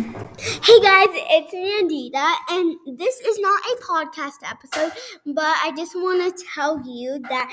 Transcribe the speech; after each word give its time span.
Hey 0.00 0.80
guys, 0.82 1.08
it's 1.12 1.54
Nandita, 1.54 2.34
and 2.50 2.98
this 2.98 3.20
is 3.20 3.38
not 3.38 3.62
a 3.62 3.76
podcast 3.82 4.42
episode, 4.42 4.92
but 5.24 5.44
I 5.44 5.72
just 5.76 5.94
want 5.94 6.36
to 6.36 6.44
tell 6.54 6.82
you 6.84 7.20
that. 7.30 7.52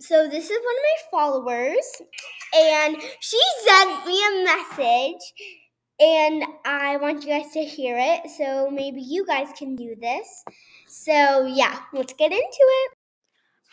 So, 0.00 0.28
this 0.28 0.44
is 0.44 0.50
one 0.50 0.58
of 0.58 0.84
my 0.84 1.10
followers, 1.10 2.02
and 2.54 2.96
she 3.20 3.40
sent 3.66 4.06
me 4.06 4.20
a 4.20 4.44
message, 4.44 5.22
and 6.00 6.44
I 6.64 6.96
want 6.98 7.24
you 7.24 7.30
guys 7.30 7.52
to 7.52 7.64
hear 7.64 7.96
it. 7.98 8.30
So, 8.36 8.70
maybe 8.70 9.00
you 9.00 9.26
guys 9.26 9.48
can 9.56 9.74
do 9.74 9.96
this. 10.00 10.44
So, 10.88 11.46
yeah, 11.46 11.80
let's 11.92 12.12
get 12.14 12.32
into 12.32 12.42
it. 12.60 12.91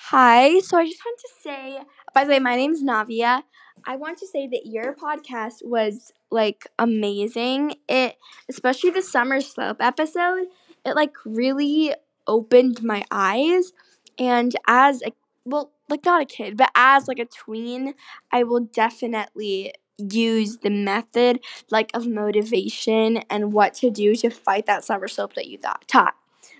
Hi. 0.07 0.59
So 0.59 0.77
I 0.77 0.85
just 0.85 1.01
want 1.05 1.19
to 1.19 1.29
say, 1.41 1.79
by 2.13 2.23
the 2.23 2.31
way, 2.31 2.39
my 2.39 2.55
name's 2.55 2.83
Navia. 2.83 3.43
I 3.85 3.95
want 3.95 4.17
to 4.19 4.27
say 4.27 4.47
that 4.47 4.65
your 4.65 4.93
podcast 4.95 5.63
was 5.63 6.11
like 6.31 6.67
amazing. 6.77 7.75
It, 7.87 8.15
especially 8.49 8.91
the 8.91 9.01
summer 9.01 9.41
slope 9.41 9.77
episode, 9.79 10.47
it 10.85 10.95
like 10.95 11.13
really 11.25 11.93
opened 12.27 12.81
my 12.83 13.03
eyes. 13.11 13.71
And 14.17 14.55
as 14.67 15.01
a, 15.03 15.11
well, 15.45 15.71
like 15.89 16.05
not 16.05 16.21
a 16.21 16.25
kid, 16.25 16.57
but 16.57 16.71
as 16.75 17.07
like 17.07 17.19
a 17.19 17.25
tween, 17.25 17.93
I 18.31 18.43
will 18.43 18.61
definitely 18.61 19.73
use 19.97 20.57
the 20.59 20.69
method 20.69 21.41
like 21.71 21.91
of 21.93 22.07
motivation 22.07 23.17
and 23.29 23.51
what 23.51 23.73
to 23.73 23.89
do 23.89 24.15
to 24.15 24.29
fight 24.29 24.65
that 24.65 24.85
summer 24.85 25.09
slope 25.09 25.33
that 25.33 25.47
you 25.47 25.57
thought 25.57 25.85
taught. 25.87 26.15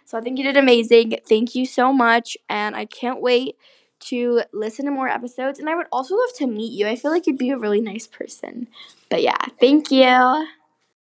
So 0.09 0.17
I 0.17 0.21
think 0.21 0.39
you 0.39 0.43
did 0.43 0.57
amazing. 0.57 1.19
Thank 1.29 1.53
you 1.53 1.67
so 1.67 1.93
much. 1.93 2.35
And 2.49 2.75
I 2.75 2.85
can't 2.85 3.21
wait 3.21 3.57
to 3.99 4.41
listen 4.51 4.85
to 4.85 4.91
more 4.91 5.07
episodes. 5.07 5.59
And 5.59 5.69
I 5.69 5.75
would 5.75 5.85
also 5.91 6.15
love 6.15 6.33
to 6.37 6.47
meet 6.47 6.71
you. 6.71 6.87
I 6.87 6.95
feel 6.95 7.11
like 7.11 7.27
you'd 7.27 7.37
be 7.37 7.51
a 7.51 7.59
really 7.59 7.79
nice 7.79 8.07
person. 8.07 8.67
But 9.11 9.21
yeah, 9.21 9.37
thank 9.59 9.91
you. 9.91 10.47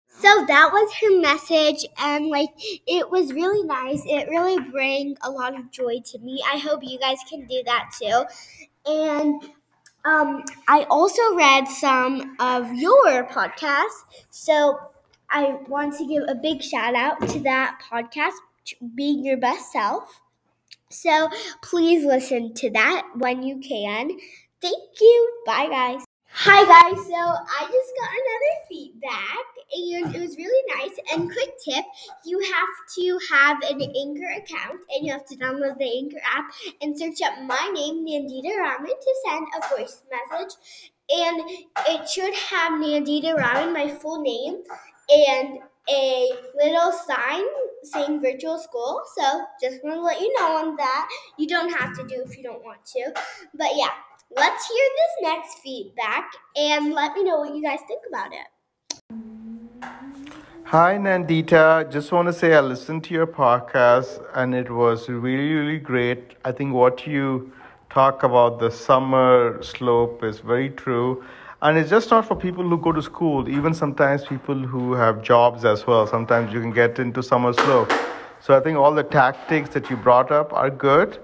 So 0.08 0.46
that 0.46 0.70
was 0.72 0.94
her 1.02 1.20
message, 1.20 1.86
and 1.98 2.28
like 2.28 2.48
it 2.88 3.10
was 3.10 3.34
really 3.34 3.64
nice. 3.64 4.02
It 4.06 4.30
really 4.30 4.58
bring 4.72 5.18
a 5.22 5.30
lot 5.30 5.60
of 5.60 5.70
joy 5.70 6.00
to 6.12 6.20
me. 6.20 6.42
I 6.50 6.60
hope 6.60 6.80
you 6.82 6.98
guys 6.98 7.18
can 7.28 7.46
do 7.46 7.62
that 7.66 7.90
too. 8.00 8.24
And 8.86 9.44
um, 10.06 10.46
I 10.70 10.86
also 10.90 11.36
read 11.36 11.68
some 11.68 12.38
of 12.40 12.72
your 12.74 13.26
podcasts, 13.26 14.04
so 14.30 14.80
I 15.30 15.58
want 15.68 15.98
to 15.98 16.06
give 16.06 16.24
a 16.30 16.36
big 16.36 16.62
shout 16.62 16.96
out 16.96 17.28
to 17.30 17.40
that 17.40 17.82
podcast, 17.92 18.38
Being 18.96 19.26
Your 19.26 19.38
Best 19.38 19.72
Self. 19.72 20.22
So 20.90 21.30
please 21.62 22.06
listen 22.06 22.54
to 22.56 22.70
that 22.72 23.04
when 23.16 23.44
you 23.44 23.60
can. 23.60 24.12
Thank 24.62 25.02
you. 25.02 25.44
Bye, 25.46 25.68
guys. 25.70 26.06
Hi, 26.36 26.66
guys. 26.66 27.06
So 27.06 27.14
I 27.14 27.62
just 27.62 27.94
got 28.00 28.10
another 28.10 28.54
feedback, 28.68 29.46
and 29.72 30.16
it 30.16 30.22
was 30.22 30.36
really 30.36 30.64
nice. 30.76 30.98
And 31.14 31.32
quick 31.32 31.52
tip 31.64 31.86
you 32.26 32.40
have 32.40 32.70
to 32.96 33.20
have 33.30 33.58
an 33.70 33.82
Anchor 33.82 34.32
account, 34.32 34.82
and 34.90 35.06
you 35.06 35.12
have 35.12 35.26
to 35.28 35.36
download 35.36 35.78
the 35.78 35.98
Anchor 36.00 36.22
app 36.26 36.52
and 36.82 36.98
search 36.98 37.22
up 37.24 37.34
my 37.44 37.72
name, 37.74 38.06
Nandita 38.06 38.58
Raman, 38.58 38.88
to 38.88 39.16
send 39.26 39.48
a 39.56 39.78
voice 39.78 40.02
message. 40.12 40.56
And 41.10 41.42
it 41.88 42.10
should 42.10 42.34
have 42.34 42.74
Nandita 42.74 43.36
Raman, 43.36 43.72
my 43.72 43.90
full 43.90 44.22
name, 44.22 44.64
and 45.10 45.60
a 45.88 46.30
little 46.56 46.94
sign 46.94 47.46
saying 47.84 48.22
virtual 48.22 48.58
school. 48.58 49.02
So 49.16 49.44
just 49.62 49.84
want 49.84 49.96
to 49.98 50.02
let 50.02 50.20
you 50.20 50.34
know 50.40 50.58
on 50.58 50.76
that. 50.78 51.10
You 51.38 51.48
don't 51.48 51.70
have 51.70 51.96
to 51.98 52.04
do 52.08 52.24
if 52.26 52.38
you 52.38 52.44
don't 52.44 52.64
want 52.64 52.86
to. 52.86 53.12
But 53.54 53.72
yeah, 53.76 53.92
let's 54.36 54.68
hear 54.68 54.86
this 54.96 55.32
next 55.32 55.60
feedback 55.60 56.32
and 56.56 56.94
let 56.94 57.14
me 57.14 57.24
know 57.24 57.40
what 57.40 57.56
you 57.56 57.62
guys 57.62 57.80
think 57.88 58.02
about 58.08 58.32
it. 58.34 58.48
Hi, 60.66 60.98
Nandita. 60.98 61.92
Just 61.92 62.12
want 62.12 62.28
to 62.28 62.34
say 62.34 62.56
I 62.56 62.62
listened 62.62 63.04
to 63.04 63.14
your 63.14 63.28
podcast 63.28 64.26
and 64.34 64.56
it 64.56 64.72
was 64.72 65.08
really, 65.08 65.54
really 65.54 65.78
great. 65.78 66.36
I 66.44 66.52
think 66.52 66.74
what 66.74 67.06
you 67.06 67.52
talk 67.92 68.24
about 68.24 68.60
the 68.60 68.72
summer 68.72 69.62
slope 69.62 70.24
is 70.24 70.40
very 70.40 70.72
true. 70.72 71.24
And 71.64 71.78
it's 71.78 71.90
just 71.90 72.12
not 72.12 72.26
for 72.28 72.36
people 72.36 72.68
who 72.68 72.78
go 72.78 72.92
to 72.92 73.02
school, 73.02 73.48
even 73.48 73.74
sometimes 73.74 74.26
people 74.26 74.54
who 74.54 74.96
have 74.96 75.22
jobs 75.22 75.64
as 75.64 75.88
well. 75.88 76.06
Sometimes 76.06 76.52
you 76.52 76.60
can 76.60 76.72
get 76.72 77.00
into 77.00 77.24
summer 77.24 77.54
slope. 77.54 77.90
So 78.42 78.54
I 78.54 78.60
think 78.60 78.78
all 78.78 78.94
the 78.94 79.04
tactics 79.04 79.70
that 79.70 79.90
you 79.90 79.96
brought 79.96 80.30
up 80.30 80.52
are 80.52 80.70
good. 80.70 81.20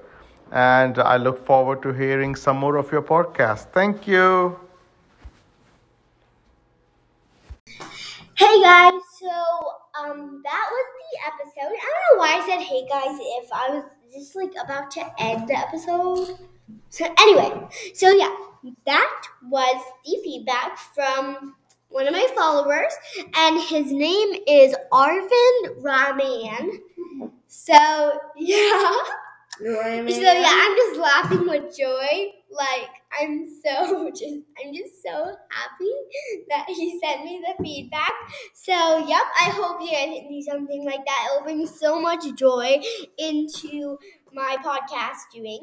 And 0.54 0.98
I 0.98 1.18
look 1.18 1.46
forward 1.46 1.82
to 1.82 1.92
hearing 1.92 2.38
some 2.38 2.56
more 2.56 2.78
of 2.78 2.90
your 2.90 3.02
podcast. 3.02 3.74
Thank 3.74 4.08
you. 4.08 4.58
Hey 8.38 8.62
guys, 8.62 9.02
so 9.20 9.36
um 10.00 10.42
that 10.46 10.66
was 10.72 10.86
the 11.02 11.18
episode. 11.28 11.74
I 11.84 11.90
don't 11.92 12.06
know 12.08 12.18
why 12.24 12.40
I 12.40 12.48
said 12.48 12.62
hey 12.62 12.88
guys 12.88 13.18
if 13.20 13.50
I 13.52 13.70
was 13.72 13.84
just 14.14 14.38
like 14.38 14.54
about 14.64 14.90
to 14.92 15.02
end 15.22 15.50
the 15.50 15.58
episode. 15.58 16.38
So 16.90 17.06
anyway, 17.20 17.68
so 17.94 18.10
yeah, 18.12 18.34
that 18.86 19.22
was 19.50 19.84
the 20.06 20.20
feedback 20.24 20.78
from 20.78 21.56
one 21.90 22.08
of 22.08 22.14
my 22.14 22.28
followers, 22.36 22.94
and 23.36 23.60
his 23.62 23.92
name 23.92 24.36
is 24.48 24.76
Arvind 24.92 25.84
Raman. 25.84 26.82
So 27.48 27.74
yeah. 28.38 28.94
Raman. 29.62 30.12
So 30.12 30.22
yeah, 30.22 30.52
I'm 30.52 30.76
just 30.78 31.00
laughing 31.00 31.48
with 31.48 31.78
joy. 31.78 32.32
Like 32.52 32.90
I'm 33.20 33.48
so 33.64 34.10
just 34.16 34.36
I'm 34.64 34.74
just 34.74 35.02
so 35.04 35.36
happy 35.50 35.94
that 36.50 36.66
he 36.68 37.00
sent 37.00 37.24
me 37.24 37.42
the 37.46 37.64
feedback. 37.64 38.14
So 38.54 38.74
yep, 39.08 39.24
I 39.40 39.50
hope 39.50 39.82
you 39.82 39.92
guys 39.92 40.28
do 40.30 40.42
something 40.42 40.86
like 40.86 41.06
that. 41.06 41.28
It'll 41.32 41.44
bring 41.44 41.66
so 41.66 42.00
much 42.00 42.24
joy 42.36 42.80
into 43.18 43.98
my 44.34 44.58
podcast 44.64 45.32
doing. 45.34 45.62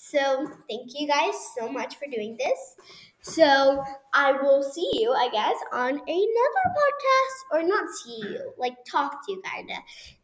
So 0.00 0.46
thank 0.70 0.92
you 0.94 1.08
guys 1.08 1.34
so 1.58 1.68
much 1.68 1.96
for 1.96 2.06
doing 2.06 2.36
this. 2.38 2.76
So 3.20 3.82
I 4.14 4.30
will 4.32 4.62
see 4.62 4.88
you, 4.94 5.12
I 5.12 5.28
guess, 5.28 5.56
on 5.72 5.90
another 5.90 6.66
podcast, 6.78 7.36
or 7.52 7.62
not 7.64 7.84
see 7.90 8.20
you, 8.22 8.52
like 8.56 8.76
talk 8.84 9.26
to 9.26 9.32
you, 9.32 9.42
kinda. 9.44 9.74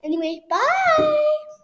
Anyway, 0.05 0.43
bye. 0.49 1.64